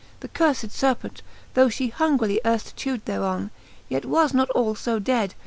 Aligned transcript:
The 0.21 0.29
curied 0.29 0.71
Serpent, 0.71 1.21
though 1.53 1.67
fhe 1.67 1.91
hungrily 1.93 2.41
Earft 2.43 2.75
chawd 2.75 3.05
thereon, 3.05 3.51
yet 3.87 4.03
was 4.03 4.33
not 4.33 4.49
all 4.49 4.73
fb 4.73 5.03
dead. 5.03 5.35